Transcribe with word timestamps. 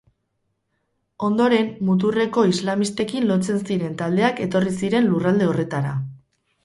Ondoren, 1.27 1.67
muturreko 1.89 2.45
islamistekin 2.53 3.29
lotzen 3.33 3.61
ziren 3.71 3.97
taldeak 4.01 4.41
etorri 4.47 4.75
ziren 4.81 5.11
lurralde 5.13 5.51
horretara. 5.51 5.93